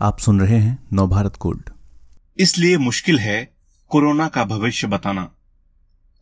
[0.00, 1.62] आप सुन रहे हैं नवभारत कोड।
[2.38, 3.38] इसलिए मुश्किल है
[3.90, 5.22] कोरोना का भविष्य बताना।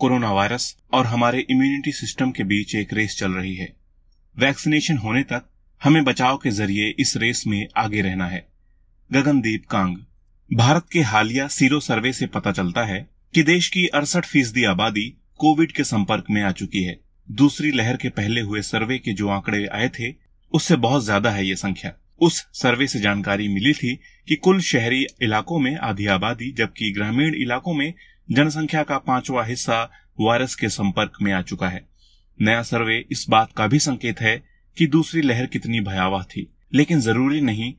[0.00, 3.68] कोरोना वायरस और हमारे इम्यूनिटी सिस्टम के बीच एक रेस चल रही है।
[4.36, 5.48] वैक्सीनेशन होने तक
[5.82, 8.46] हमें बचाव के ज़रिए इस रेस में आगे रहना है।
[9.10, 9.96] गगनदीप कांग।
[10.50, 12.98] भारत के हालिया सीरो सर्वे से पता चलता है
[13.34, 15.08] कि देश की अड़सठ फ़ीसदी आबादी
[15.38, 16.98] कोविड के संपर्क में आ चुकी है।
[17.28, 20.14] दूसरी लहर के पहले हुए सर्वे के जो आंकड़े आए थे,
[20.52, 23.94] उससे बहुत ज़्यादा है ये संख्या। उस सर्वे से जानकारी मिली थी
[24.28, 27.94] कि कुल शहरी इलाकों में आधी आबादी, जबकि ग्रामीण इलाकों में
[28.30, 29.82] जनसंख्या का पांचवा हिस्सा
[30.20, 31.88] वायरस के संपर्क में आ चुका है।
[32.40, 34.36] नया सर्वे इस बात का भी संकेत है
[34.76, 37.72] कि दूसरी लहर कितनी भयावह थी। लेकिन ज़रूरी नहीं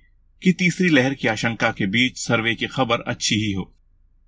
[0.44, 3.74] कि तीसरी लहर की आशंका के बीच सर्वे की खबर अच्छी ही हो।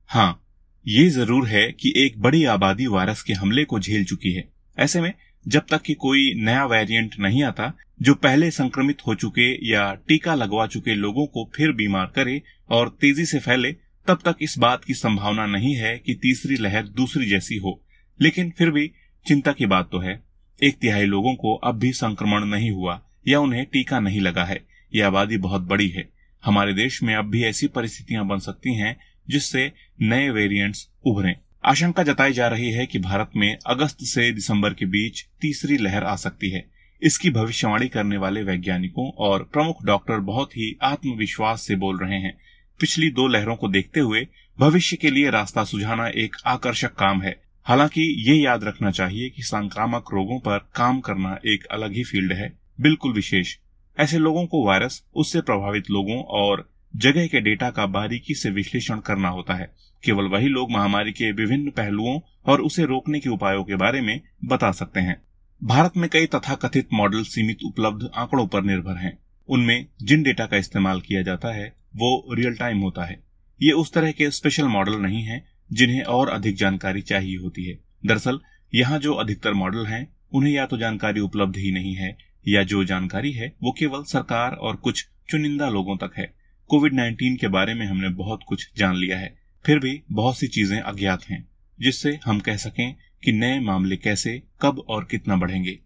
[0.10, 0.46] हाँ
[0.88, 4.48] ये ज़रूर है कि एक बड़ी आबादी वायरस के हमले को झेल चुकी है।
[4.80, 5.14] ऐसे में
[5.48, 10.36] जब तक कि कोई नया वेरिएंट नहीं आता, जो पहले संक्रमित हो चुके या टीका
[10.36, 13.72] लगवा चुके लोगों को फिर बीमार करे और तेज़ी से फैले,
[14.08, 17.84] तब तक इस बात की संभावना नहीं है कि तीसरी लहर दूसरी जैसी हो।
[18.22, 18.92] लेकिन फिर भी
[19.28, 20.24] चिंता की बात तो है।
[20.64, 24.66] एक तिहाई लोगों को अब भी संक्रमण नहीं हुआ या उन्हें टीका नहीं लगा है।
[24.96, 26.10] यह आबादी बहुत बड़ी है।
[26.46, 28.98] हमारे देश में अब भी ऐसी परिस्थितियाँ बन सकती हैं
[29.30, 34.74] जिससे नए वेरिएंट्स उभरें। आशंका जताई जा रही है कि भारत में अगस्त से दिसंबर
[34.74, 36.66] के बीच तीसरी लहर आ सकती है।
[37.04, 42.38] इसकी भविष्यवाणी करने वाले वैज्ञानिकों और प्रमुख डॉक्टर बहुत ही आत्मविश्वास से बोल रहे हैं।
[42.80, 44.28] पिछली दो लहरों को देखते हुए
[44.60, 49.42] भविष्य के लिए रास्ता सुझाना एक आकर्षक काम है। हालाँकि ये याद रखना चाहिए कि
[49.42, 53.56] संक्रामक रोगों पर काम करना एक अलग ही फ़ील्ड है। बिल्कुल विशेष।
[54.00, 59.00] ऐसे लोगों को वायरस, उससे प्रभावित लोगों और जगह के डेटा का बारीकी से विश्लेषण
[59.00, 63.64] करना होता है। केवल वही लोग महामारी के विभिन्न पहलुओं और उसे रोकने के उपायों
[63.64, 65.22] के बारे में बता सकते हैं।
[65.64, 70.58] भारत में कई तथाकथित मॉडल सीमित उपलब्ध आंकड़ों पर निर्भर हैं। उनमें जिन डेटा का
[70.58, 73.24] इस्तेमाल किया जाता है, वो रियल टाइम होता है।
[73.62, 77.80] ये उस तरह के स्पेशल मॉडल नहीं है, जिन्हें और अधिक जानकारी चाहिए होती है।
[78.06, 78.40] दरअसल,
[78.76, 82.18] यहाँ जो अधिकतर मॉडल हैं, उन्हें या तो जानकारी उपलब्ध ही नहीं है,
[82.48, 86.39] या जो जानकारी है, वो केवल सरकार और कुछ चुनिंदा लोगों तक है।
[86.70, 90.48] कोविड 19 के बारे में हमने बहुत कुछ जान लिया है। फिर भी बहुत सी
[90.48, 91.48] चीज़ें अज्ञात हैं,
[91.80, 95.80] जिससे हम कह सकें कि नए मामले कैसे, कब और कितना बढ़ेंगे।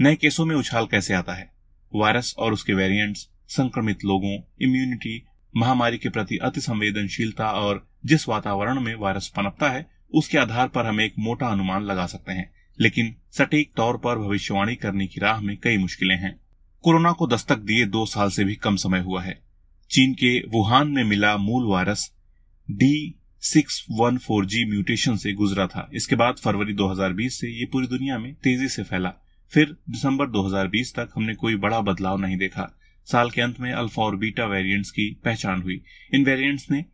[0.00, 1.52] नए केसों में उछाल कैसे आता है?
[1.94, 5.26] वायरस और उसके वेरिएंट्स संक्रमित लोगों इम्यूनिटी
[5.56, 10.86] महामारी के प्रति अति संवेदनशीलता और जिस वातावरण में वायरस पनपता है, उसके आधार पर
[10.86, 15.40] हम एक मोटा अनुमान लगा सकते हैं। लेकिन सटीक तौर पर भविष्यवाणी करने की राह
[15.40, 16.40] में कई मुश्किलें हैं।
[16.82, 19.45] कोरोना को दस्तक दिए दो साल से भी कम समय हुआ है।
[19.90, 22.12] चीन के वुहान में मिला मूल virus
[22.70, 27.66] D six one four G mutation से गुजरा था। इसके बाद फरवरी 2020 से ये
[27.66, 29.12] पूरी दुनिया में तेज़ी से फैला।
[29.50, 34.02] फिर दिसंबर 2020 तक हमने कोई बड़ा बदलाव नहीं देखा। साल के अंत में अल्फ़ा
[34.02, 35.82] और बीटा वेरिएंट्स की पहचान हुई।
[36.14, 36.84] इन वेरिएंट्स ने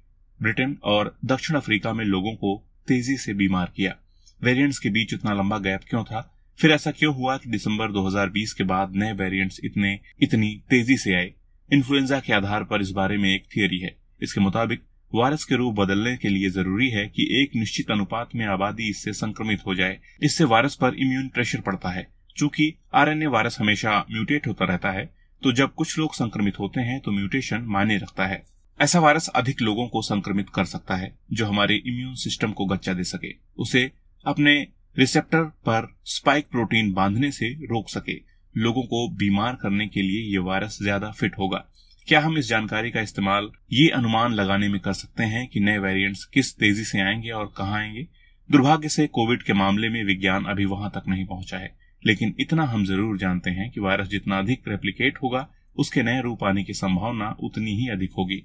[0.42, 3.96] ब्रिटेन और दक्षिण अफ्रीका में लोगों को तेज़ी से बीमार किया।
[4.42, 6.34] वेरिएंट्स के बीच इतना लंबा गैप क्यों था?
[6.58, 11.14] फिर ऐसा क्यों हुआ कि दिसंबर 2020 के बाद नए वेरिएंट्स इतने, इतनी तेज़ी से
[11.14, 11.34] आए?
[11.72, 15.74] इन्फ्लुएंजा के आधार पर इस बारे में एक थियोरी है। इसके मुताबिक वायरस के रूप
[15.74, 19.98] बदलने के लिए ज़रूरी है कि एक निश्चित अनुपात में आबादी इससे संक्रमित हो जाए।
[20.22, 22.06] इससे वायरस पर इम्यून प्रेशर पड़ता है।
[22.36, 25.04] चूँकि आरएनए वायरस हमेशा म्यूटेट होता रहता है
[25.42, 28.42] तो जब कुछ लोग संक्रमित होते हैं तो म्यूटेशन मायने रखता है।
[28.80, 32.92] ऐसा वायरस अधिक लोगों को संक्रमित कर सकता है, जो हमारे इम्यून सिस्टम को गच्चा
[32.92, 33.90] दे सके। उसे
[34.24, 34.54] अपने
[34.96, 38.14] रिसेप्टर पर स्पाइक प्रोटीन बांधने से रोक सके।
[38.56, 41.64] लोगों को बीमार करने के लिए ये वायरस ज़्यादा फिट होगा।
[42.06, 45.78] क्या हम इस जानकारी का इस्तेमाल ये अनुमान लगाने में कर सकते हैं कि नए
[45.78, 48.06] वेरिएंट्स किस तेज़ी से आएँगे और कहाँ आएँगे?
[48.50, 51.74] दुर्भाग्य से कोविड के मामले में विज्ञान अभी वहाँ तक नहीं पहुँचा है।
[52.06, 56.44] लेकिन इतना हम ज़रूर जानते हैं कि वायरस जितना अधिक रेप्लीकेट होगा, उसके नए रूप
[56.44, 58.42] आने की संभावना उतनी ही अधिक होगी।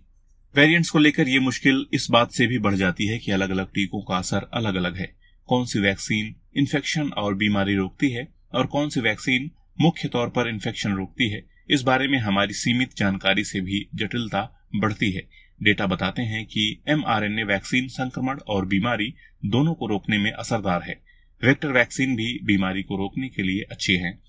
[0.56, 3.68] वेरिएंट्स को लेकर ये मुश्किल इस बात से भी बढ़ जाती है कि अलग अलग
[3.68, 5.16] टीकों का असर अलग अलग है।
[5.48, 9.52] कौन सी वैक्सीन इन्फेक्शन और बीमारी रोकती है और कौन सी वैक्सीन
[9.82, 14.70] मुख्य तौर पर इन्फेक्शन रोकती है। इस बारे में हमारी सीमित जानकारी से भी जटिलता
[14.76, 15.28] बढ़ती है।
[15.64, 19.14] डेटा बताते हैं कि एमआरएनए वैक्सीन संक्रमण और बीमारी
[19.46, 21.02] दोनों को रोकने में असरदार है।
[21.44, 24.20] वेक्टर वैक्सीन भी बीमारी को रोकने के लिए अच्छी है।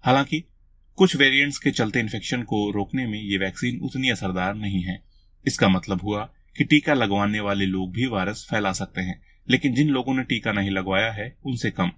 [0.00, 0.44] हालाँकि,
[0.96, 5.02] कुछ वेरिएंट्स के चलते इन्फेक्शन को रोकने में ये वैक्सीन उतनी असरदार नहीं है।
[5.46, 9.88] इसका मतलब हुआ कि टीका लगवाने वाले लोग भी वायरस फैला सकते हैं, लेकिन जिन
[9.88, 11.92] लोगों ने टीका नहीं लगवाया है, उनसे कम।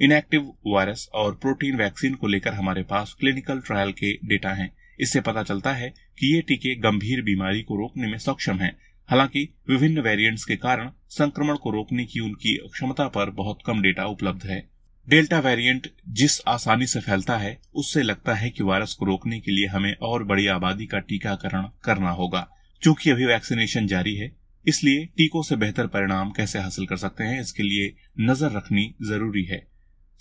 [0.00, 4.70] इनएक्टिव वायरस और प्रोटीन वैक्सीन को लेकर हमारे पास क्लिनिकल ट्रायल के डेटा हैं।
[5.00, 5.88] इससे पता चलता है
[6.18, 8.76] कि ये टीके गंभीर बीमारी को रोकने में सक्षम हैं।
[9.08, 14.06] हालाँकि विभिन्न वेरिएंट्स के कारण संक्रमण को रोकने की उनकी क्षमता पर बहुत कम डेटा
[14.06, 14.68] उपलब्ध है।
[15.08, 19.52] डेल्टा वेरिएंट जिस आसानी से फैलता है, उससे लगता है कि वायरस को रोकने के
[19.52, 22.46] लिए हमें और बड़ी आबादी का टीकाकरण करना होगा।
[22.82, 24.32] चूँकि अभी वैक्सीनेशन जारी है,
[24.66, 29.44] इसलिए टीकों से बेहतर परिणाम कैसे हासिल कर सकते हैं, इसके लिए नज़र रखनी ज़रूरी
[29.44, 29.69] है।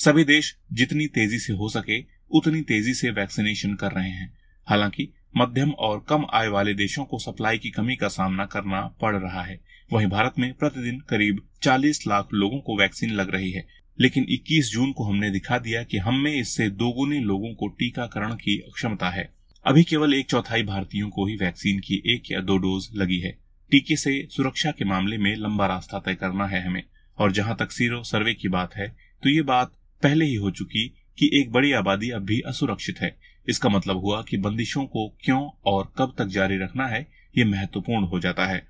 [0.06, 2.02] सभी देश जितनी तेज़ी से हो सके,
[2.32, 7.20] उतनी तेज़ी से वैक्सीनेशन कर रहे हैं। हालाँकि, मध्यम और कम आय वाले देशों को
[7.20, 9.62] सप्लाई की कमी का सामना करना पड़ रहा है।
[9.94, 13.68] वहीं भारत में प्रतिदिन करीब 40 लाख लोगों को वैक्सीन लग रही है।
[14.00, 18.34] लेकिन 21 जून को हमने दिखा दिया कि हम में इससे दोगुने लोगों को टीकाकरण
[18.34, 19.34] की क्षमता है।
[19.66, 23.38] अभी केवल एक चौथाई भारतीयों को ही वैक्सीन की एक या दो डोज लगी है।
[23.72, 26.84] टीके से सुरक्षा के मामले में लंबा रास्ता तय करना है हमें।
[27.18, 29.72] और जहाँ तक सीरो सर्वे की बात है तो ये बात
[30.04, 30.88] पहले ही हो चुकी
[31.18, 33.16] कि एक बड़ी आबादी अब भी असुरक्षित है।
[33.48, 37.08] इसका मतलब हुआ कि बंदिशों को क्यों और कब तक जारी रखना है,
[37.38, 38.62] ये महत्वपूर्ण हो जाता है।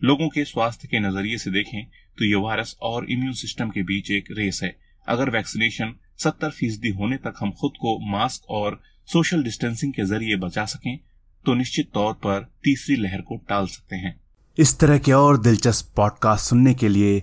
[0.00, 1.84] लोगों के स्वास्थ्य के नज़रिए से देखें
[2.18, 4.76] तो ये वायरस और इम्यून सिस्टम के बीच एक रेस है।
[5.08, 10.36] अगर वैक्सीनेशन सत्तर फ़ीसदी होने तक हम खुद को मास्क और सोशल डिस्टेंसिंग के ज़रिए
[10.36, 10.98] बचा सकें
[11.44, 14.14] तो निश्चित तौर पर तीसरी लहर को टाल सकते हैं।
[14.58, 17.22] इस तरह के और दिलचस्प पॉडकास्ट सुनने के लिए